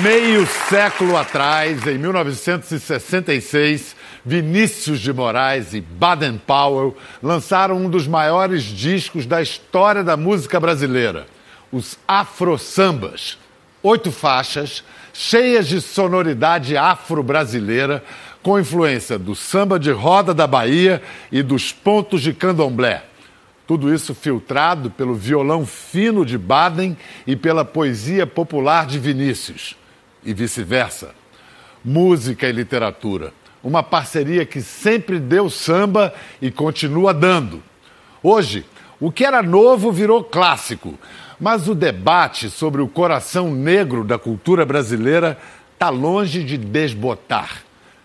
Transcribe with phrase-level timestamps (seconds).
[0.00, 8.62] Meio século atrás, em 1966, Vinícius de Moraes e Baden Powell lançaram um dos maiores
[8.62, 11.26] discos da história da música brasileira,
[11.72, 13.36] os Afro Sambas.
[13.82, 18.04] Oito faixas, cheias de sonoridade afro-brasileira,
[18.40, 21.02] com influência do samba de roda da Bahia
[21.32, 23.02] e dos pontos de candomblé.
[23.72, 26.94] Tudo isso filtrado pelo violão fino de Baden
[27.26, 29.78] e pela poesia popular de Vinícius,
[30.22, 31.14] e vice-versa.
[31.82, 33.32] Música e literatura,
[33.64, 37.62] uma parceria que sempre deu samba e continua dando.
[38.22, 38.66] Hoje,
[39.00, 40.98] o que era novo virou clássico,
[41.40, 45.38] mas o debate sobre o coração negro da cultura brasileira
[45.72, 47.62] está longe de desbotar.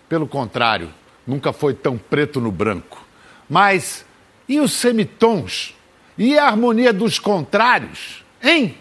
[0.08, 0.88] Pelo contrário,
[1.28, 3.06] nunca foi tão preto no branco.
[3.50, 4.07] Mas
[4.48, 5.76] e os semitons?
[6.18, 8.24] E a harmonia dos contrários?
[8.42, 8.78] Hein?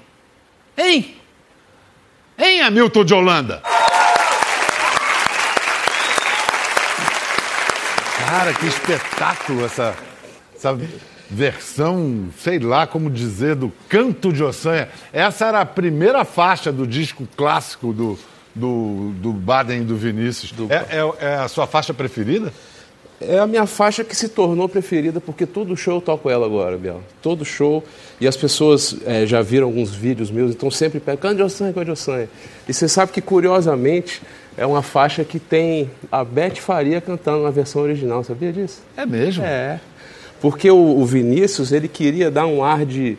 [0.76, 1.16] Hein?
[2.38, 3.62] Hein, Hamilton de Holanda?
[8.26, 9.96] Cara, que espetáculo essa,
[10.54, 10.78] essa
[11.30, 14.88] versão, sei lá como dizer, do Canto de Ossanha.
[15.12, 18.18] Essa era a primeira faixa do disco clássico do,
[18.54, 20.52] do, do Baden e do Vinícius.
[20.52, 20.70] Do...
[20.72, 22.52] É, é, é a sua faixa preferida?
[23.20, 26.76] É a minha faixa que se tornou preferida, porque todo show eu toco ela agora,
[26.76, 27.00] Biel.
[27.22, 27.82] Todo show.
[28.20, 31.72] E as pessoas é, já viram alguns vídeos meus, então sempre pegam Canto de Ossanha,
[31.72, 32.28] de Ossanha.
[32.68, 34.20] E você sabe que, curiosamente,
[34.56, 38.82] é uma faixa que tem a Beth Faria cantando na versão original, sabia disso?
[38.96, 39.42] É mesmo?
[39.42, 39.80] É.
[40.38, 43.16] Porque o, o Vinícius, ele queria dar um ar de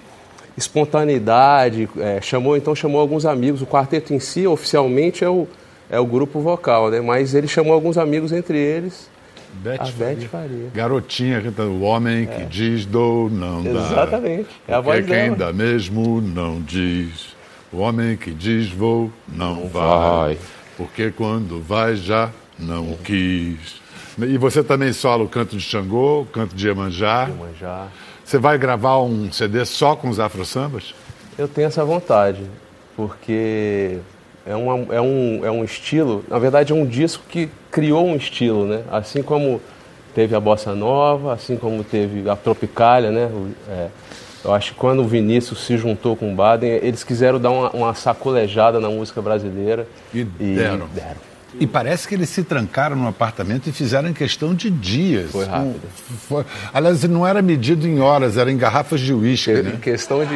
[0.56, 3.64] espontaneidade, é, chamou, então chamou alguns amigos.
[3.64, 5.48] O quarteto em si, oficialmente, é o,
[5.90, 7.02] é o grupo vocal, né?
[7.02, 9.16] Mas ele chamou alguns amigos, entre eles
[9.58, 10.72] Beth, a Beth Faria.
[10.73, 12.45] Garotinha cantando O Homem que é.
[12.45, 13.69] diz dou, não dá.
[13.69, 14.50] Exatamente.
[14.67, 17.36] É a voz quem dá mesmo não diz.
[17.72, 20.35] O homem que diz vou, não, não vai.
[20.35, 20.38] vai.
[20.78, 23.03] Porque quando vai já não é.
[23.03, 23.81] quis.
[24.17, 27.28] E você também sola o canto de Xangô, o canto de Iemanjá.
[27.28, 27.88] Iemanjá.
[28.24, 30.95] Você vai gravar um CD só com os afro-sambas?
[31.38, 32.41] Eu tenho essa vontade,
[32.95, 34.00] porque
[34.47, 38.16] é, uma, é, um, é um estilo, na verdade é um disco que criou um
[38.16, 38.84] estilo, né?
[38.90, 39.62] Assim como
[40.16, 43.30] teve a Bossa Nova, assim como teve a Tropicália, né?
[43.69, 43.88] É,
[44.44, 47.69] eu acho que quando o Vinícius se juntou com o Baden, eles quiseram dar uma,
[47.72, 49.88] uma sacolejada na música brasileira.
[50.13, 50.88] E, e deram.
[50.94, 51.37] deram.
[51.59, 55.31] E parece que eles se trancaram no apartamento e fizeram em questão de dias.
[55.31, 55.80] Foi rápido.
[56.28, 59.53] Foi, aliás, não era medido em horas, era em garrafas de uísque.
[59.53, 59.74] Né?
[59.75, 60.36] Em questão de,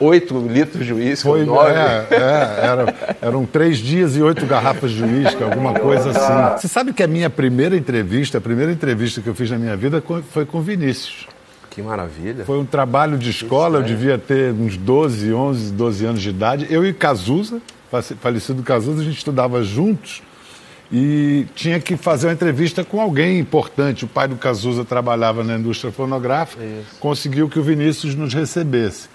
[0.00, 0.52] oito é.
[0.52, 1.70] litros de uísque, Foi, nove.
[1.70, 6.60] É, é, era, eram três dias e oito garrafas de uísque, alguma coisa assim.
[6.60, 9.76] Você sabe que a minha primeira entrevista, a primeira entrevista que eu fiz na minha
[9.76, 11.26] vida foi com Vinícius.
[11.70, 12.44] Que maravilha.
[12.44, 16.66] Foi um trabalho de escola, eu devia ter uns 12, 11, 12 anos de idade.
[16.70, 17.60] Eu e Cazuza,
[18.02, 20.22] falecido Cazuza, a gente estudava juntos
[20.92, 24.04] e tinha que fazer uma entrevista com alguém importante.
[24.04, 26.96] O pai do Cazuza trabalhava na indústria fonográfica, Isso.
[27.00, 29.08] conseguiu que o Vinícius nos recebesse.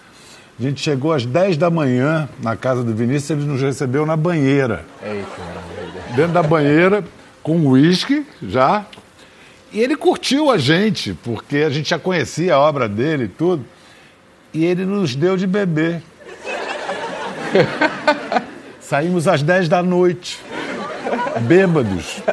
[0.59, 4.17] A gente chegou às 10 da manhã na casa do Vinícius, ele nos recebeu na
[4.17, 4.85] banheira.
[5.01, 5.25] Eita,
[6.15, 7.01] Dentro da banheira,
[7.41, 8.85] com uísque já.
[9.71, 13.63] E ele curtiu a gente, porque a gente já conhecia a obra dele e tudo.
[14.53, 16.01] E ele nos deu de beber.
[18.89, 20.39] Saímos às 10 da noite,
[21.41, 22.23] bêbados,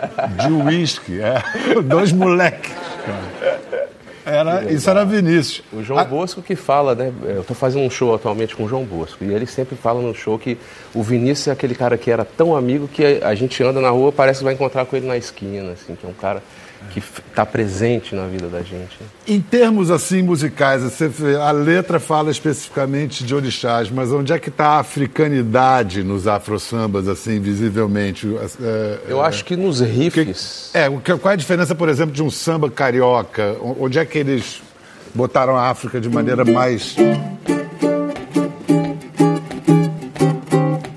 [0.40, 1.20] de uísque.
[1.20, 1.42] É,
[1.84, 2.72] dois moleques.
[4.24, 5.62] Era, isso era Vinícius.
[5.70, 7.12] O João Bosco que fala, né?
[7.24, 9.22] Eu estou fazendo um show atualmente com o João Bosco.
[9.22, 10.56] E ele sempre fala no show que
[10.94, 14.10] o Vinícius é aquele cara que era tão amigo que a gente anda na rua
[14.10, 16.42] parece que vai encontrar com ele na esquina, assim, que é um cara
[16.90, 18.96] que está presente na vida da gente.
[19.26, 20.82] Em termos assim musicais,
[21.40, 27.08] a letra fala especificamente de orixás, mas onde é que está a africanidade nos afro-sambas,
[27.08, 28.26] assim, visivelmente?
[28.60, 30.70] É, Eu é, acho que nos riffs...
[30.72, 30.78] Que,
[31.12, 33.56] é, qual é a diferença, por exemplo, de um samba carioca?
[33.60, 34.62] Onde é que eles
[35.14, 36.96] botaram a África de maneira mais...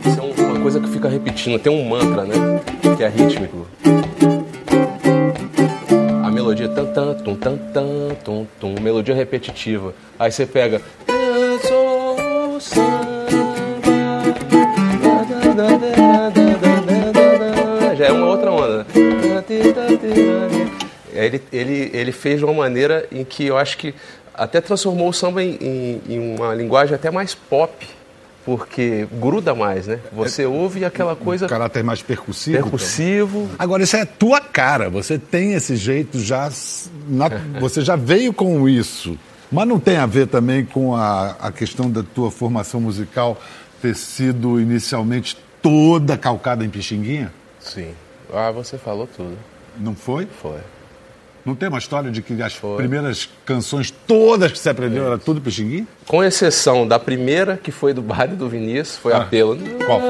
[0.06, 2.62] Isso é uma coisa que fica repetindo, tem um mantra, né,
[2.96, 3.59] que é rítmico
[7.16, 7.58] tum tan
[8.24, 9.94] tum tum, melodia repetitiva.
[10.18, 10.82] Aí você pega
[18.00, 18.88] já é uma outra onda.
[21.12, 23.94] Ele, ele, ele fez de uma maneira em que eu acho que
[24.34, 27.74] até transformou o samba em, em, em uma linguagem até mais pop
[28.50, 30.00] porque gruda mais, né?
[30.12, 31.46] Você é, ouve aquela coisa.
[31.46, 32.58] Um caráter mais percussivo.
[32.58, 33.48] Percussivo.
[33.60, 34.90] Agora, isso é tua cara.
[34.90, 36.52] Você tem esse jeito já.
[37.08, 37.30] Na,
[37.62, 39.16] você já veio com isso.
[39.52, 43.40] Mas não tem a ver também com a, a questão da tua formação musical
[43.84, 47.32] ter sido inicialmente toda calcada em Pixinguinha?
[47.60, 47.94] Sim.
[48.34, 49.38] Ah, você falou tudo.
[49.78, 50.26] Não foi?
[50.42, 50.60] Foi.
[51.50, 52.78] Não tem uma história de que as foi.
[52.78, 55.08] primeiras canções todas que você aprendeu é.
[55.08, 55.88] era tudo Pixinguinha?
[56.06, 59.18] Com exceção da primeira, que foi do Baile do Vinícius, foi ah.
[59.18, 59.58] apelo.
[59.84, 60.10] Qual foi?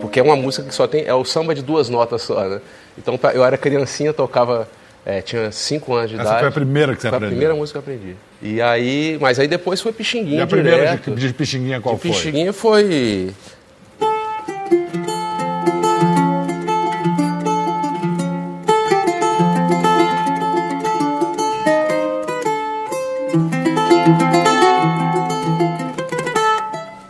[0.00, 1.04] porque é uma música que só tem.
[1.06, 2.60] É o samba de duas notas só, né?
[2.96, 4.66] Então eu era criancinha, tocava.
[5.04, 6.40] É, tinha 5 anos de Essa idade.
[6.40, 7.28] foi a primeira que você foi aprendeu?
[7.28, 8.16] a primeira música que eu aprendi.
[8.42, 12.00] E aí, mas aí depois foi Pixinguinha e a primeira de, de Pixinguinha qual de
[12.00, 12.10] foi?
[12.10, 13.32] Pixinguinha foi...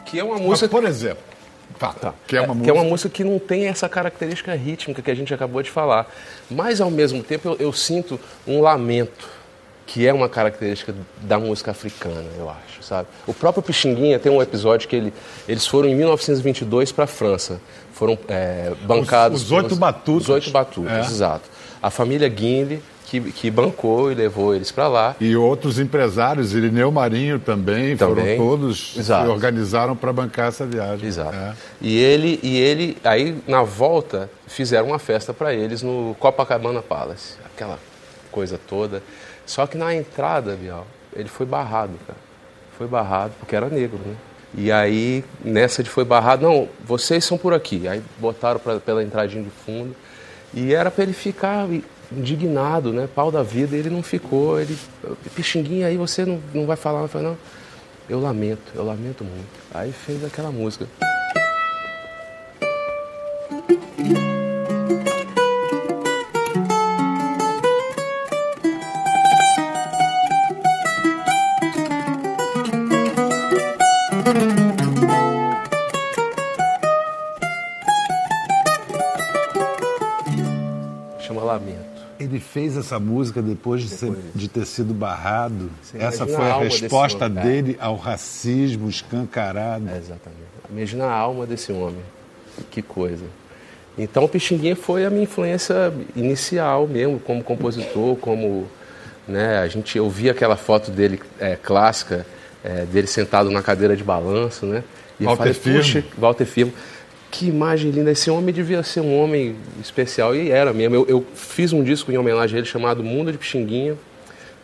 [0.05, 0.67] Que é uma música...
[0.67, 1.33] Mas, por exemplo,
[1.79, 2.15] Tá, tá.
[2.29, 2.65] Que, é uma é, música...
[2.65, 5.71] que é uma música que não tem essa característica rítmica que a gente acabou de
[5.71, 6.09] falar.
[6.49, 9.29] Mas, ao mesmo tempo, eu, eu sinto um lamento,
[9.87, 13.09] que é uma característica da música africana, eu acho, sabe?
[13.27, 15.13] O próprio Pixinguinha tem um episódio que ele,
[15.49, 17.61] eles foram em 1922 para a França.
[17.93, 19.43] Foram é, bancados...
[19.43, 20.25] Os, os oito batutos.
[20.25, 21.01] Os oito batutos, é.
[21.01, 21.49] exato.
[21.83, 22.83] A família Guinle
[23.13, 25.17] que, que bancou e levou eles para lá.
[25.21, 28.39] E outros empresários, Irineu Marinho também, também.
[28.39, 29.31] foram todos Exato.
[29.31, 31.07] organizaram para bancar essa viagem.
[31.07, 31.35] Exato.
[31.35, 31.53] É.
[31.83, 37.35] E ele e ele aí na volta fizeram uma festa para eles no Copacabana Palace,
[37.45, 37.79] aquela
[38.31, 39.03] coisa toda.
[39.47, 42.19] Só que na entrada, Bial, ele foi barrado, cara.
[42.77, 44.17] Foi barrado porque era negro, né?
[44.55, 47.89] E aí, nessa de foi barrado, não, vocês são por aqui.
[47.89, 49.95] Aí botaram pra, pela entradinha de fundo.
[50.53, 51.67] E era para ele ficar
[52.11, 53.09] indignado, né?
[53.15, 54.79] Pau da vida, ele não ficou, ele.
[55.35, 57.39] Pixinguinha, aí você não, não vai falar, eu falei, não,
[58.09, 59.49] eu lamento, eu lamento muito.
[59.73, 60.87] Aí fez aquela música.
[82.19, 85.71] Ele fez essa música depois de, depois ser, de ter sido barrado.
[85.83, 89.89] Você essa foi a, a resposta dele ao racismo escancarado.
[89.89, 90.43] É, exatamente.
[90.71, 92.03] Imagina a alma desse homem.
[92.71, 93.25] Que coisa.
[93.97, 98.67] Então, o Pixinguinha foi a minha influência inicial mesmo, como compositor, como.
[99.29, 102.27] Né, a gente ouvia aquela foto dele é, clássica,
[102.65, 104.83] é, dele sentado na cadeira de balanço, né?
[105.21, 106.09] E Walter eu falei, Firmo.
[106.19, 106.73] Walter Firmo
[107.33, 108.13] que imagem linda.
[108.13, 110.37] Esse homem devia ser um homem especial.
[110.37, 110.95] E era mesmo.
[110.95, 113.97] Eu, eu fiz um disco em homenagem a ele chamado Mundo de Pixinguinha,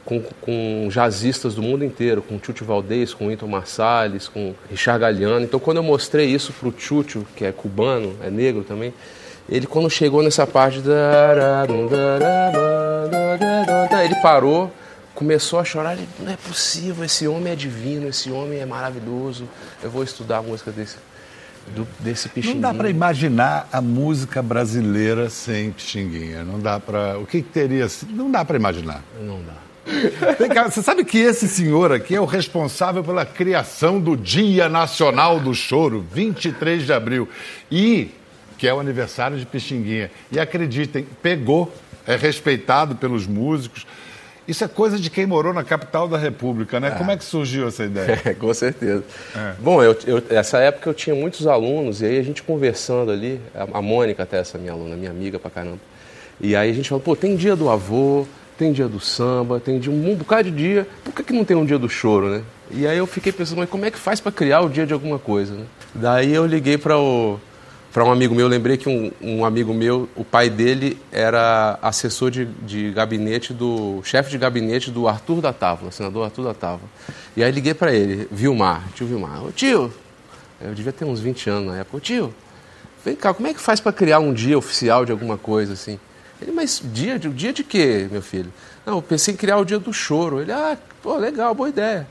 [0.05, 5.45] com, com jazzistas do mundo inteiro, com Chucho Valdez, com Ito Marsalis, com Richard Galliano.
[5.45, 8.93] Então, quando eu mostrei isso para o Chucho, que é cubano, é negro também,
[9.49, 10.83] ele, quando chegou nessa parte.
[14.05, 14.71] Ele parou,
[15.15, 15.95] começou a chorar.
[15.95, 19.49] Ele, não é possível, esse homem é divino, esse homem é maravilhoso.
[19.83, 20.99] Eu vou estudar a música desse
[21.75, 22.55] do, desse Pixinguinha.
[22.55, 26.45] Não dá para imaginar a música brasileira sem Pixinguinha.
[26.45, 27.19] Não dá para.
[27.19, 27.87] O que, que teria.
[28.09, 29.03] Não dá para imaginar.
[29.21, 29.69] Não dá.
[30.69, 35.55] Você sabe que esse senhor aqui é o responsável pela criação do Dia Nacional do
[35.55, 37.29] Choro, 23 de abril.
[37.71, 38.11] E
[38.59, 40.11] que é o aniversário de Pixinguinha.
[40.33, 41.73] E acreditem, pegou,
[42.07, 43.87] é respeitado pelos músicos.
[44.49, 46.89] Isso é coisa de quem morou na capital da República, né?
[46.89, 46.91] É.
[46.93, 48.19] Como é que surgiu essa ideia?
[48.25, 49.05] É, com certeza.
[49.37, 49.53] É.
[49.59, 53.39] Bom, eu, eu, essa época eu tinha muitos alunos, e aí a gente conversando ali,
[53.55, 55.79] a, a Mônica até, essa minha aluna, minha amiga pra caramba.
[56.41, 59.79] E aí a gente falou, pô, tem dia do avô, tem dia do samba, tem
[59.79, 62.31] dia, um, um bocado de dia, por que, que não tem um dia do choro,
[62.31, 62.43] né?
[62.71, 64.95] E aí eu fiquei pensando, mas como é que faz para criar o dia de
[64.95, 65.65] alguma coisa, né?
[65.95, 67.39] Daí eu liguei para o
[67.93, 71.79] para um amigo meu, eu lembrei que um, um, amigo meu, o pai dele era
[71.81, 76.55] assessor de, de gabinete do chefe de gabinete do Arthur da Távola, senador Arthur da
[76.55, 76.89] Távola.
[77.37, 79.93] E aí liguei para ele, Vilmar, tio Vilmar, ô tio,
[80.61, 82.35] eu devia ter uns 20 anos na época, ô tio,
[83.05, 85.99] vem cá, como é que faz para criar um dia oficial de alguma coisa assim?
[86.41, 88.53] Ele, mas dia, dia de quê, meu filho?
[88.87, 90.41] Não, eu pensei em criar o dia do choro.
[90.41, 92.07] Ele, ah, pô, legal, boa ideia.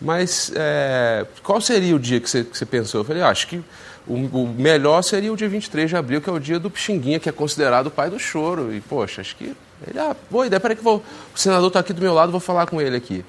[0.00, 3.00] Mas é, qual seria o dia que você, que você pensou?
[3.00, 3.62] Eu falei, ah, acho que
[4.06, 7.20] o, o, melhor seria o dia 23 de abril, que é o dia do Pixinguinha,
[7.20, 8.72] que é considerado o pai do choro.
[8.72, 9.54] E, poxa, acho que.
[9.86, 11.02] Ele, ah, boa ideia, peraí que vou,
[11.34, 13.24] o senador está aqui do meu lado, vou falar com ele aqui.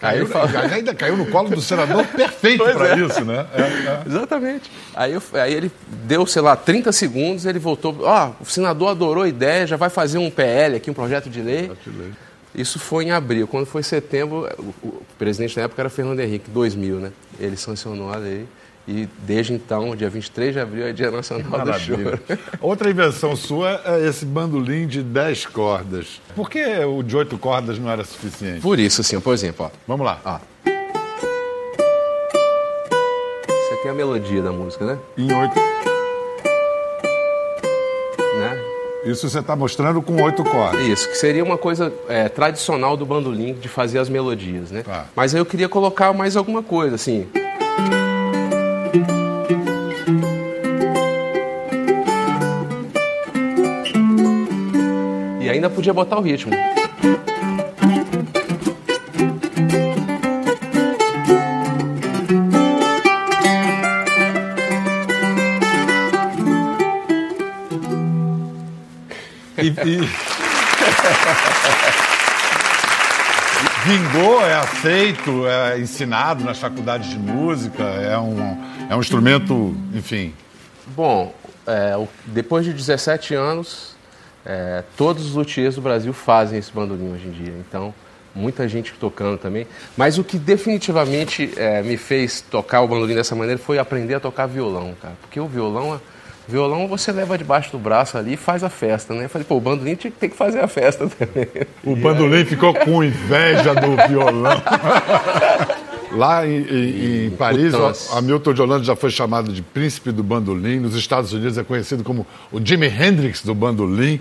[0.00, 0.74] Caiu, aí fala...
[0.74, 2.98] Ainda caiu no colo do senador perfeito para é.
[2.98, 3.46] isso, né?
[3.52, 4.02] É, é.
[4.08, 4.70] Exatamente.
[4.94, 7.94] Aí, eu, aí, ele deu, sei lá, 30 segundos, ele voltou.
[8.00, 11.28] Ó, oh, o senador adorou a ideia, já vai fazer um PL aqui, um projeto
[11.28, 11.66] de lei.
[11.66, 12.12] Projeto de lei.
[12.54, 13.46] Isso foi em abril.
[13.46, 17.12] Quando foi setembro, o, o presidente na época era Fernando Henrique, 2000, né?
[17.38, 18.46] Ele sancionou a lei.
[18.88, 22.18] E desde então, dia 23 de abril, é Dia Nacional do Choro.
[22.60, 26.20] Outra invenção sua é esse bandolim de 10 cordas.
[26.34, 28.60] Por que o de 8 cordas não era suficiente?
[28.60, 29.70] Por isso, assim, por exemplo, ó.
[29.86, 30.20] Vamos lá.
[30.24, 30.38] ó.
[33.46, 34.98] Você tem a melodia da música, né?
[35.16, 35.54] Em 8.
[38.38, 38.58] né?
[39.04, 40.80] Isso você está mostrando com 8 cordas.
[40.82, 44.82] Isso, que seria uma coisa é, tradicional do bandolim de fazer as melodias, né?
[44.82, 45.06] Tá.
[45.14, 47.28] Mas aí eu queria colocar mais alguma coisa, assim.
[55.40, 56.52] E ainda podia botar o ritmo.
[73.84, 80.34] Vingou, é aceito, é ensinado nas faculdades de música, é um, é um instrumento, enfim.
[80.96, 81.32] Bom,
[81.64, 81.94] é,
[82.26, 83.94] depois de 17 anos,
[84.44, 87.54] é, todos os luthiers do Brasil fazem esse bandolim hoje em dia.
[87.60, 87.94] Então,
[88.34, 89.64] muita gente tocando também.
[89.96, 94.20] Mas o que definitivamente é, me fez tocar o bandolim dessa maneira foi aprender a
[94.20, 95.14] tocar violão, cara.
[95.20, 96.00] Porque o violão,
[96.48, 99.26] violão você leva debaixo do braço ali e faz a festa, né?
[99.26, 101.46] Eu falei, pô, o bandolim tinha que ter que fazer a festa também.
[101.84, 104.60] O bandolim ficou com inveja do violão.
[106.12, 110.22] Lá em, em- em Paris, o Hamilton de Holanda já foi chamado de príncipe do
[110.22, 110.80] bandolim.
[110.80, 114.20] Nos Estados Unidos é conhecido como o Jimi Hendrix do bandolim.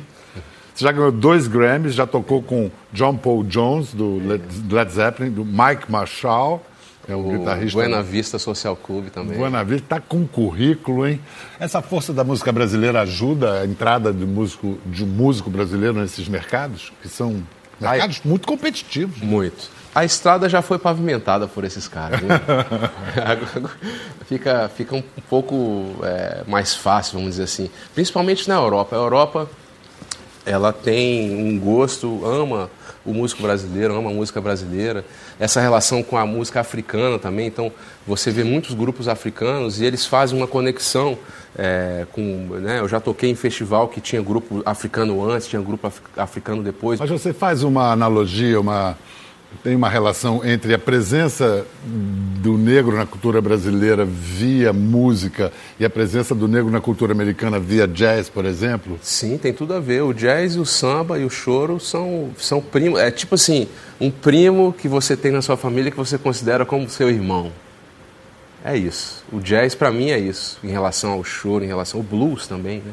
[0.73, 4.21] Você já ganhou dois Grammys, já tocou com John Paul Jones, do
[4.71, 6.63] Led Zeppelin, do Mike Marshall,
[7.07, 9.35] é o, O guitarrista Buena Vista Social Club também.
[9.37, 11.19] Buena Vista está com currículo, hein?
[11.59, 16.27] Essa força da música brasileira ajuda a entrada de, músico, de um músico brasileiro nesses
[16.29, 17.43] mercados, que são
[17.81, 19.17] mercados muito competitivos.
[19.21, 19.71] Muito.
[19.93, 22.21] A estrada já foi pavimentada por esses caras.
[22.21, 22.39] Né?
[24.27, 27.69] Fica, fica um pouco é, mais fácil, vamos dizer assim.
[27.95, 28.95] Principalmente na Europa.
[28.95, 29.49] A Europa
[30.45, 32.69] ela tem um gosto, ama
[33.03, 35.03] o músico brasileiro, ama a música brasileira.
[35.39, 37.47] Essa relação com a música africana também.
[37.47, 37.71] Então,
[38.05, 41.17] você vê muitos grupos africanos e eles fazem uma conexão
[41.57, 42.21] é, com...
[42.61, 42.79] Né?
[42.79, 46.99] Eu já toquei em festival que tinha grupo africano antes, tinha grupo af- africano depois.
[46.99, 48.95] Mas você faz uma analogia, uma
[49.63, 55.89] tem uma relação entre a presença do negro na cultura brasileira via música e a
[55.89, 58.99] presença do negro na cultura americana via jazz, por exemplo?
[59.01, 60.03] Sim, tem tudo a ver.
[60.03, 62.99] O jazz, o samba e o choro são, são primos.
[62.99, 63.67] É tipo assim,
[63.99, 67.51] um primo que você tem na sua família que você considera como seu irmão.
[68.63, 69.23] É isso.
[69.31, 72.77] O jazz para mim é isso, em relação ao choro, em relação ao blues também,
[72.85, 72.91] né?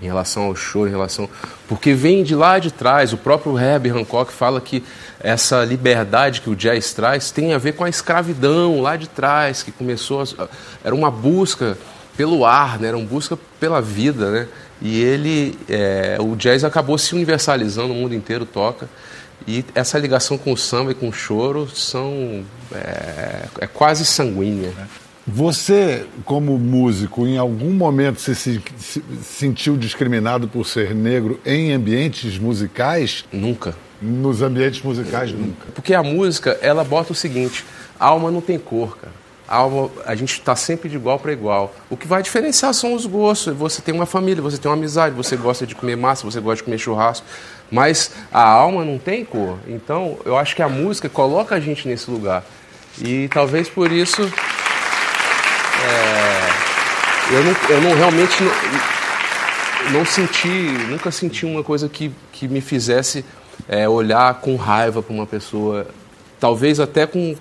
[0.00, 1.28] Em relação ao choro, em relação.
[1.68, 4.84] Porque vem de lá de trás, o próprio Herbie Hancock fala que
[5.20, 9.62] essa liberdade que o jazz traz tem a ver com a escravidão lá de trás,
[9.62, 10.22] que começou.
[10.22, 10.48] A...
[10.84, 11.78] Era uma busca
[12.16, 12.88] pelo ar, né?
[12.88, 14.48] era uma busca pela vida, né?
[14.80, 16.18] E ele, é...
[16.20, 18.88] o jazz acabou se universalizando, o mundo inteiro toca.
[19.46, 24.72] E essa ligação com o samba e com o choro são é, é quase sanguínea.
[25.28, 31.72] Você, como músico, em algum momento você se, se sentiu discriminado por ser negro em
[31.72, 33.24] ambientes musicais?
[33.32, 33.74] Nunca.
[34.00, 35.66] Nos ambientes musicais, nunca.
[35.74, 37.64] Porque a música, ela bota o seguinte:
[37.98, 39.12] a alma não tem cor, cara.
[39.48, 41.74] A alma, a gente está sempre de igual para igual.
[41.90, 43.56] O que vai diferenciar são os gostos.
[43.56, 46.58] Você tem uma família, você tem uma amizade, você gosta de comer massa, você gosta
[46.58, 47.26] de comer churrasco.
[47.70, 49.58] Mas a alma não tem cor.
[49.66, 52.44] Então, eu acho que a música coloca a gente nesse lugar.
[53.02, 54.22] E talvez por isso.
[55.86, 58.36] É, eu, não, eu não realmente.
[58.42, 60.48] Não, não senti.
[60.88, 63.24] Nunca senti uma coisa que, que me fizesse
[63.68, 65.86] é, olhar com raiva para uma pessoa.
[66.40, 67.34] Talvez até com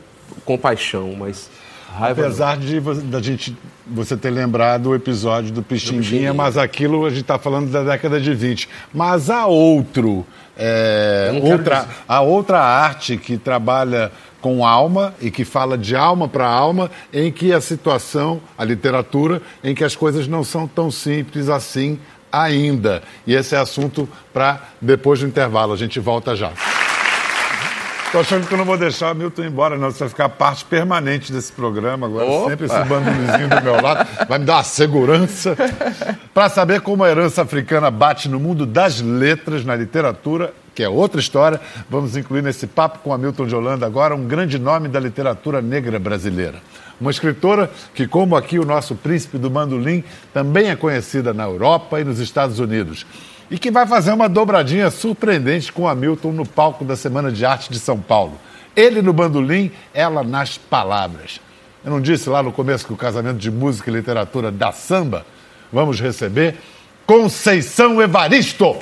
[0.45, 1.49] compaixão, mas.
[1.97, 2.27] Raiva não.
[2.29, 3.55] Apesar de vo- da gente
[3.87, 6.33] você ter lembrado o episódio do Pixinguinha, Pixinguinha.
[6.33, 8.67] mas aquilo a gente está falando da década de 20.
[8.93, 10.25] Mas há outro,
[10.57, 14.11] é, não outra, há outra arte que trabalha
[14.45, 19.41] com alma e que fala de alma para alma, em que a situação, a literatura,
[19.63, 21.97] em que as coisas não são tão simples assim
[22.31, 23.01] ainda.
[23.25, 25.73] E esse é assunto para depois do intervalo.
[25.73, 26.51] A gente volta já.
[28.11, 29.89] Tô achando que eu não vou deixar o Milton ir embora, não.
[29.89, 32.25] Você vai ficar parte permanente desse programa agora.
[32.25, 32.51] Opa!
[32.51, 34.07] Sempre esse bandonezinho do meu lado.
[34.29, 35.57] Vai me dar uma segurança.
[36.35, 40.89] Para saber como a herança africana bate no mundo das letras, na literatura, que é
[40.89, 44.89] outra história, vamos incluir nesse papo com a Milton de Holanda agora um grande nome
[44.89, 46.61] da literatura negra brasileira.
[46.99, 50.03] Uma escritora que, como aqui o nosso príncipe do bandolim,
[50.33, 53.05] também é conhecida na Europa e nos Estados Unidos
[53.49, 57.71] e que vai fazer uma dobradinha surpreendente com Hamilton no palco da Semana de Arte
[57.71, 58.39] de São Paulo.
[58.75, 61.39] Ele no bandolim, ela nas palavras.
[61.83, 65.25] Eu não disse lá no começo que o casamento de música e literatura da samba?
[65.71, 66.55] Vamos receber
[67.05, 68.75] Conceição Evaristo.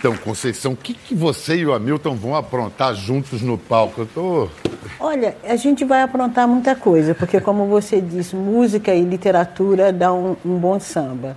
[0.00, 4.00] Então, Conceição, o que, que você e o Hamilton vão aprontar juntos no palco?
[4.00, 4.48] Eu tô...
[4.98, 10.38] Olha, a gente vai aprontar muita coisa, porque, como você disse, música e literatura dão
[10.42, 11.36] um, um bom samba.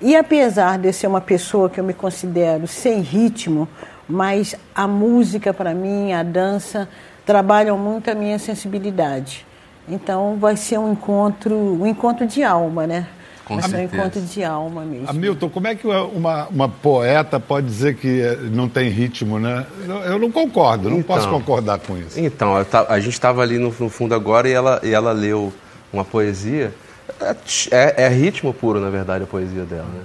[0.00, 3.68] E apesar de ser uma pessoa que eu me considero sem ritmo,
[4.08, 6.88] mas a música para mim, a dança,
[7.24, 9.44] trabalham muito a minha sensibilidade.
[9.88, 13.08] Então vai ser um encontro, um encontro de alma, né?
[13.46, 15.08] Com Vai ser um encontro de alma mesmo.
[15.08, 19.64] Hamilton, como é que uma, uma poeta pode dizer que eh, não tem ritmo, né?
[20.04, 22.18] Eu não concordo, não então, posso concordar com isso.
[22.18, 25.52] Então, a gente estava ali no, no, fundo agora e ela, e ela leu
[25.92, 26.74] uma poesia.
[27.20, 27.36] É,
[27.70, 30.02] é, é, ritmo puro, na verdade, a poesia dela, né?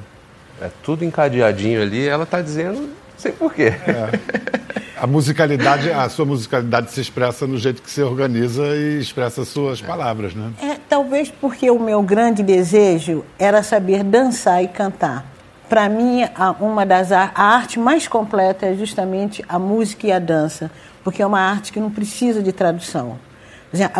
[0.62, 2.89] É tudo encadeadinho ali, ela está dizendo,
[3.22, 3.74] não sei porquê.
[3.88, 4.82] É.
[5.00, 9.82] A musicalidade, a sua musicalidade se expressa no jeito que você organiza e expressa suas
[9.82, 10.51] palavras, né?
[10.62, 15.25] É, talvez porque o meu grande desejo era saber dançar e cantar.
[15.68, 16.22] Para mim,
[16.60, 20.70] uma das a arte mais completa é justamente a música e a dança,
[21.04, 23.18] porque é uma arte que não precisa de tradução.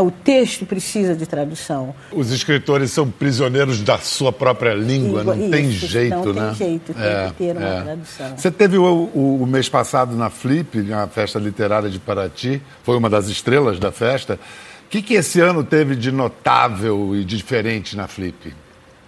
[0.04, 1.96] O texto precisa de tradução.
[2.12, 6.42] Os escritores são prisioneiros da sua própria língua, não Isso, tem jeito, não né?
[6.42, 7.82] Não tem jeito, tem é, que ter uma é.
[7.82, 8.38] tradução.
[8.38, 12.98] Você teve o, o, o, mês passado na Flip, na festa literária de Paraty, foi
[12.98, 14.38] uma das estrelas da festa.
[14.86, 18.54] O que, que esse ano teve de notável e diferente na Flip?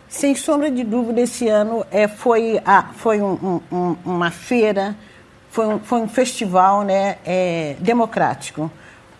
[0.07, 4.95] Sem sombra de dúvida, esse ano é, foi, a, foi um, um, uma feira,
[5.49, 8.71] foi um, foi um festival né, é, democrático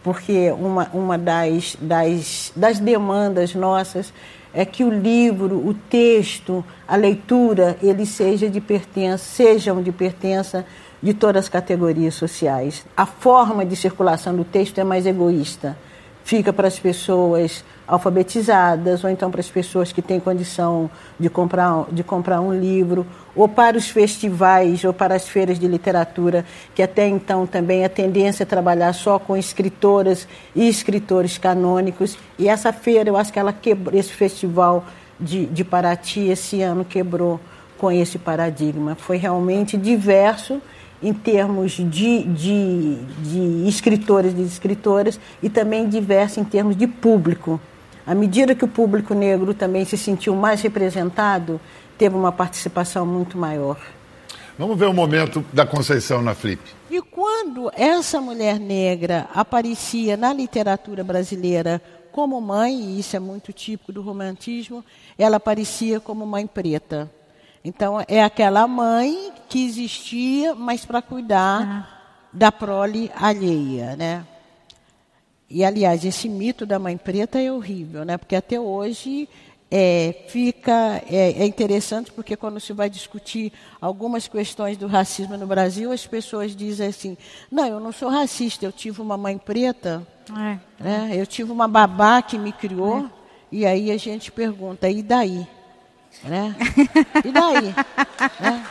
[0.04, 4.14] porque uma, uma das, das, das demandas nossas
[4.54, 10.66] é que o livro, o texto, a leitura, eles seja de pertença, sejam de pertença
[11.02, 12.86] de todas as categorias sociais.
[12.96, 15.76] A forma de circulação do texto é mais egoísta
[16.24, 21.86] fica para as pessoas alfabetizadas, ou então para as pessoas que têm condição de comprar,
[21.92, 26.84] de comprar um livro, ou para os festivais, ou para as feiras de literatura, que
[26.84, 32.18] até então também a tendência é trabalhar só com escritoras e escritores canônicos.
[32.38, 34.86] E essa feira, eu acho que ela quebrou, esse festival
[35.20, 37.40] de, de Paraty esse ano quebrou
[37.78, 38.96] com esse paradigma.
[38.96, 40.62] Foi realmente diverso
[41.02, 47.60] em termos de, de, de escritores e escritoras e também diverso em termos de público.
[48.06, 51.60] À medida que o público negro também se sentiu mais representado,
[52.04, 53.80] teve uma participação muito maior.
[54.60, 56.62] Vamos ver o momento da Conceição na Flip.
[56.92, 63.54] E quando essa mulher negra aparecia na literatura brasileira como mãe, e isso é muito
[63.54, 64.84] típico do romantismo,
[65.18, 67.10] ela aparecia como mãe preta.
[67.64, 72.28] Então, é aquela mãe que existia, mas para cuidar ah.
[72.34, 74.26] da prole alheia, né?
[75.50, 78.18] E, aliás, esse mito da mãe preta é horrível, né?
[78.18, 79.30] Porque até hoje
[79.76, 85.48] é, fica é, é, interessante porque quando se vai discutir algumas questões do racismo no
[85.48, 87.18] Brasil, as pessoas dizem assim:
[87.50, 90.60] não, eu não sou racista, eu tive uma mãe preta, é.
[90.80, 91.12] né?
[91.16, 93.10] eu tive uma babá que me criou, é.
[93.52, 95.48] e aí a gente pergunta: e daí?
[96.24, 96.56] Né?
[97.26, 97.74] E daí?
[98.40, 98.66] né?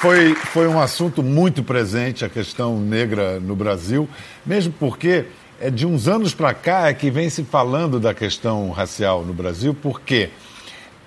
[0.00, 4.06] Foi, foi um assunto muito presente a questão negra no Brasil,
[4.44, 5.26] mesmo porque
[5.60, 9.34] é de uns anos para cá é que vem se falando da questão racial no
[9.34, 10.30] Brasil, porque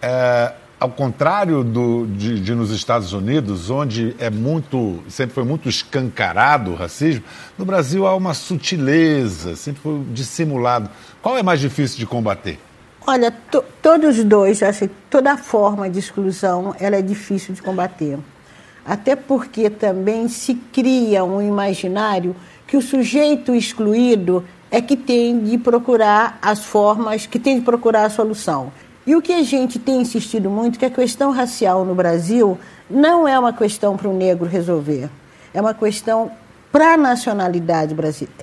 [0.01, 5.69] é, ao contrário do, de, de, nos Estados Unidos, onde é muito, sempre foi muito
[5.69, 7.23] escancarado o racismo,
[7.57, 10.89] no Brasil há uma sutileza, sempre foi dissimulado.
[11.21, 12.59] Qual é mais difícil de combater?
[13.05, 14.59] Olha, to, todos os dois,
[15.09, 18.17] toda forma de exclusão ela é difícil de combater.
[18.83, 22.35] Até porque também se cria um imaginário
[22.71, 28.05] que o sujeito excluído é que tem de procurar as formas, que tem de procurar
[28.05, 28.71] a solução.
[29.05, 32.57] E o que a gente tem insistido muito é que a questão racial no Brasil
[32.89, 35.09] não é uma questão para o negro resolver,
[35.53, 36.31] é uma questão
[36.71, 37.93] para a nacionalidade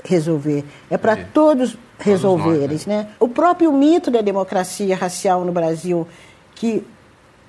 [0.04, 2.80] resolver, é para todos resolverem.
[2.86, 3.04] Né?
[3.04, 3.08] né?
[3.18, 6.06] O próprio mito da democracia racial no Brasil,
[6.54, 6.84] que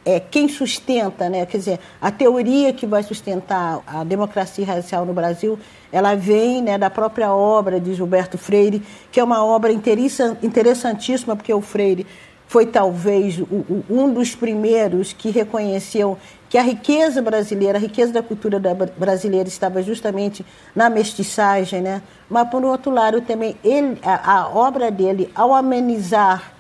[0.05, 1.45] é quem sustenta, né?
[1.45, 5.59] quer dizer, a teoria que vai sustentar a democracia racial no Brasil,
[5.91, 8.81] ela vem né, da própria obra de Gilberto Freire,
[9.12, 12.05] que é uma obra interessantíssima, porque o Freire
[12.47, 13.39] foi talvez
[13.88, 16.17] um dos primeiros que reconheceu
[16.49, 18.59] que a riqueza brasileira, a riqueza da cultura
[18.97, 20.43] brasileira estava justamente
[20.75, 22.01] na mestiçagem, né?
[22.27, 26.53] Mas por outro lado também ele, a, a obra dele, ao amenizar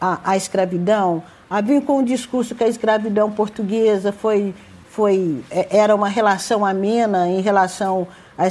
[0.00, 4.54] a, a escravidão, a vir com o discurso que a escravidão portuguesa foi,
[4.88, 8.44] foi, é, era uma relação amena em relação à,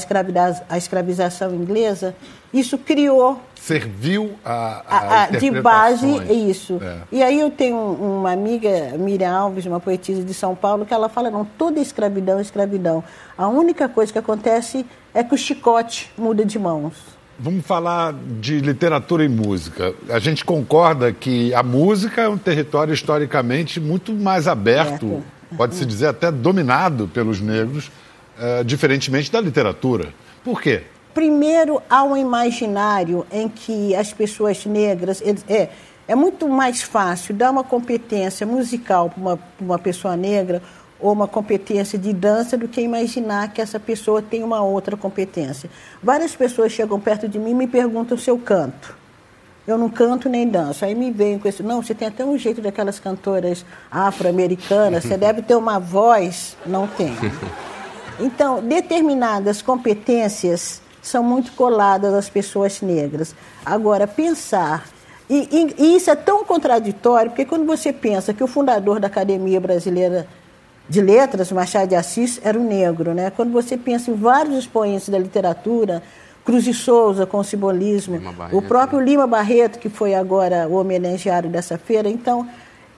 [0.69, 2.15] à escravização inglesa,
[2.53, 6.07] isso criou serviu a, a, a de base
[6.49, 6.79] isso.
[6.81, 6.97] É.
[7.11, 11.09] E aí eu tenho uma amiga, Miriam Alves, uma poetisa de São Paulo, que ela
[11.09, 13.03] fala não, toda escravidão é escravidão.
[13.37, 17.20] A única coisa que acontece é que o chicote muda de mãos.
[17.39, 19.93] Vamos falar de literatura e música.
[20.09, 25.23] A gente concorda que a música é um território historicamente muito mais aberto,
[25.57, 27.87] pode-se dizer até dominado pelos negros,
[28.37, 30.13] uh, diferentemente da literatura.
[30.43, 30.83] Por quê?
[31.13, 35.21] Primeiro, há um imaginário em que as pessoas negras.
[35.47, 35.69] É,
[36.07, 40.61] é muito mais fácil dar uma competência musical para uma, uma pessoa negra
[41.01, 45.69] ou uma competência de dança do que imaginar que essa pessoa tem uma outra competência.
[46.01, 48.95] Várias pessoas chegam perto de mim e me perguntam se eu canto.
[49.67, 50.85] Eu não canto nem danço.
[50.85, 51.63] Aí me vem com isso.
[51.63, 56.55] Não, você tem até um jeito daquelas cantoras afro-americanas, você deve ter uma voz.
[56.65, 57.13] Não tem.
[58.19, 63.35] Então, determinadas competências são muito coladas às pessoas negras.
[63.65, 64.87] Agora, pensar.
[65.29, 69.07] E, e, e isso é tão contraditório, porque quando você pensa que o fundador da
[69.07, 70.27] Academia Brasileira
[70.91, 73.13] de letras, Machado de Assis, era um negro.
[73.13, 73.31] Né?
[73.31, 76.03] Quando você pensa em vários expoentes da literatura,
[76.43, 78.19] Cruz e Souza com o simbolismo,
[78.51, 82.09] o próprio Lima Barreto, que foi agora o homenageário dessa feira.
[82.09, 82.45] Então,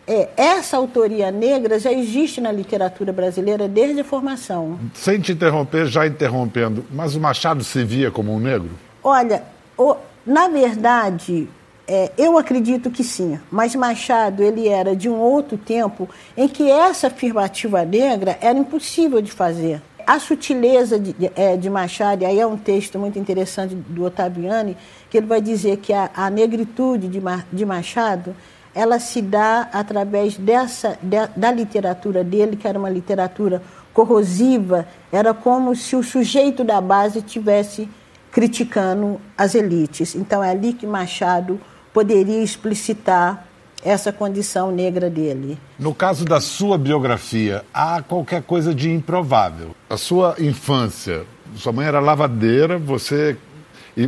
[0.07, 4.79] é, essa autoria negra já existe na literatura brasileira desde a formação.
[4.95, 8.71] Sem te interromper, já interrompendo, mas o Machado se via como um negro?
[9.03, 9.43] Olha,
[9.77, 11.47] o, na verdade,
[11.93, 16.67] é, eu acredito que sim, mas Machado ele era de um outro tempo em que
[16.71, 19.79] essa afirmativa negra era impossível de fazer.
[20.07, 24.75] A sutileza de, é, de Machado, e aí é um texto muito interessante do Ottaviani,
[25.07, 28.35] que ele vai dizer que a, a negritude de, de Machado
[28.73, 33.61] ela se dá através dessa de, da literatura dele, que era uma literatura
[33.93, 37.87] corrosiva, era como se o sujeito da base tivesse
[38.31, 40.15] criticando as elites.
[40.15, 41.61] Então é ali que Machado
[41.93, 43.47] poderia explicitar
[43.83, 45.57] essa condição negra dele.
[45.77, 49.75] No caso da sua biografia, há qualquer coisa de improvável.
[49.89, 51.25] A sua infância,
[51.55, 53.37] sua mãe era lavadeira, você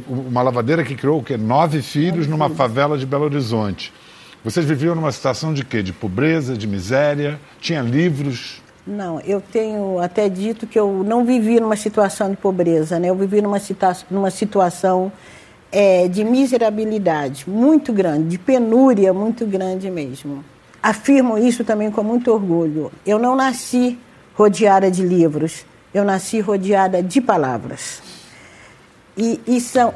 [0.07, 1.37] uma lavadeira que criou o quê?
[1.37, 3.93] Nove filhos numa favela de Belo Horizonte.
[4.43, 5.83] Vocês viviam numa situação de quê?
[5.83, 7.39] De pobreza, de miséria?
[7.59, 8.61] Tinha livros?
[8.85, 13.09] Não, eu tenho até dito que eu não vivi numa situação de pobreza, né?
[13.09, 15.11] Eu vivi numa, situa numa situação
[15.75, 20.41] é, de miserabilidade muito grande, de penúria muito grande mesmo.
[20.81, 22.89] Afirmo isso também com muito orgulho.
[23.05, 23.99] Eu não nasci
[24.35, 28.01] rodeada de livros, eu nasci rodeada de palavras.
[29.17, 29.93] E, e são.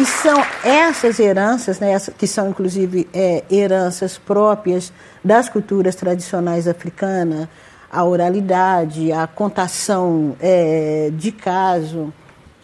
[0.00, 4.92] E são essas heranças, né, que são inclusive é, heranças próprias
[5.24, 7.48] das culturas tradicionais africanas,
[7.90, 12.12] a oralidade, a contação é, de caso.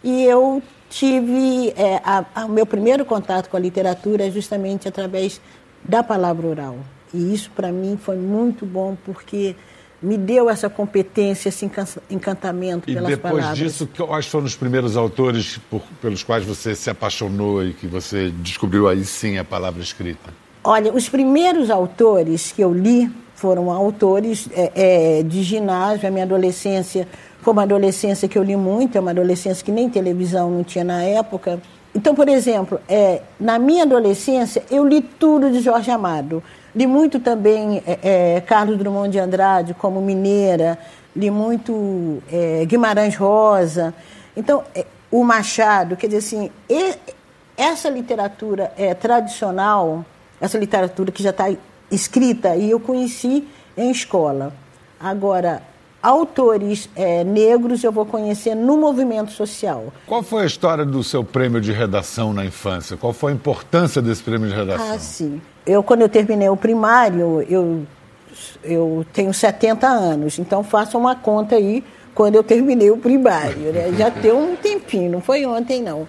[0.02, 1.70] E eu tive.
[1.76, 2.00] É,
[2.44, 5.40] o meu primeiro contato com a literatura é justamente através
[5.82, 6.76] da palavra oral.
[7.12, 9.54] E isso, para mim, foi muito bom, porque
[10.02, 11.64] me deu essa competência, esse
[12.10, 13.58] encantamento e pelas palavras.
[13.58, 17.72] E depois disso, quais foram os primeiros autores por, pelos quais você se apaixonou e
[17.72, 20.34] que você descobriu aí sim a palavra escrita?
[20.62, 26.07] Olha, os primeiros autores que eu li foram autores é, é, de ginásio.
[26.07, 27.07] A minha adolescência
[27.40, 30.85] foi uma adolescência que eu li muito, é uma adolescência que nem televisão não tinha
[30.85, 31.61] na época.
[31.94, 36.42] Então, por exemplo, é, na minha adolescência, eu li tudo de Jorge Amado.
[36.75, 40.79] Li muito também é, é Carlos Drummond de Andrade, como Mineira,
[41.14, 43.94] li muito é, Guimarães Rosa.
[44.37, 46.94] Então, é, o Machado, quer dizer assim, e,
[47.57, 50.05] essa literatura é, tradicional,
[50.40, 51.44] essa literatura que já está
[51.94, 54.52] escrita e eu conheci em escola.
[54.98, 55.62] Agora,
[56.02, 59.92] autores é, negros eu vou conhecer no movimento social.
[60.07, 62.96] Qual foi a história do seu prêmio de redação na infância?
[62.96, 64.92] Qual foi a importância desse prêmio de redação?
[64.92, 65.40] Ah, sim.
[65.64, 67.87] Eu, quando eu terminei o primário, eu,
[68.62, 71.83] eu tenho 70 anos, então faça uma conta aí
[72.14, 73.72] quando eu terminei o primário.
[73.72, 73.92] Né?
[73.96, 76.07] Já tem um tempinho, não foi ontem, não.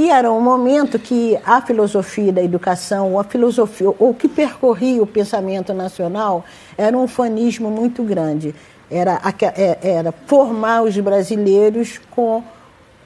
[0.00, 5.06] E era um momento que a filosofia da educação, a filosofia, ou que percorria o
[5.06, 6.42] pensamento nacional,
[6.78, 8.54] era um fanismo muito grande.
[8.90, 9.20] Era,
[9.54, 12.42] é, era formar os brasileiros com,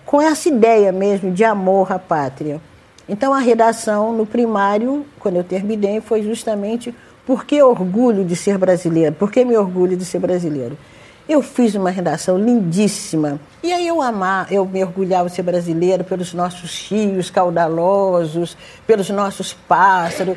[0.07, 2.61] com essa ideia mesmo de amor à pátria.
[3.09, 6.95] Então a redação no primário, quando eu terminei, foi justamente
[7.27, 9.17] por que orgulho de ser brasileiro?
[9.17, 10.79] Por que me orgulho de ser brasileiro?
[11.27, 13.41] Eu fiz uma redação lindíssima.
[13.63, 18.57] E aí eu amar, eu me orgulhava de ser brasileira pelos nossos rios caudalosos,
[18.87, 20.37] pelos nossos pássaros,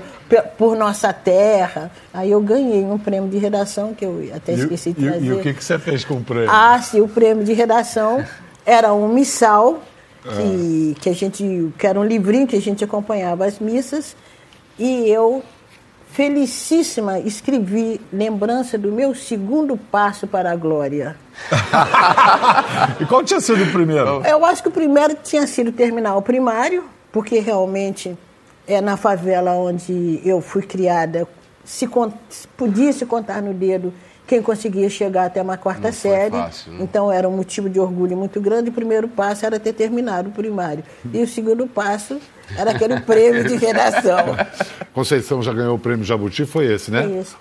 [0.58, 1.92] por nossa terra.
[2.14, 5.26] Aí eu ganhei um prêmio de redação que eu até esqueci de trazer.
[5.26, 6.50] E, e o que, que você fez com o prêmio?
[6.50, 8.24] Ah, sim, o prêmio de redação
[8.66, 9.84] era um missal,
[10.24, 11.02] que, ah.
[11.02, 14.16] que a gente, que era um livrinho que a gente acompanhava as missas,
[14.80, 15.44] e eu
[16.18, 21.16] felicíssima, escrevi lembrança do meu segundo passo para a glória.
[23.00, 24.24] e qual tinha sido o primeiro?
[24.26, 28.18] Eu acho que o primeiro tinha sido terminar o primário, porque realmente
[28.66, 31.28] é na favela onde eu fui criada,
[31.64, 31.88] se
[32.58, 33.94] podia se contar no dedo
[34.26, 36.32] quem conseguia chegar até uma quarta série.
[36.32, 36.80] Fácil, né?
[36.82, 38.72] Então era um motivo de orgulho muito grande.
[38.72, 40.84] O primeiro passo era ter terminado o primário.
[41.14, 42.20] E o segundo passo
[42.56, 44.38] era aquele prêmio de redação.
[44.94, 47.10] Conceição já ganhou o prêmio Jabuti, foi esse, né?
[47.20, 47.36] Esse.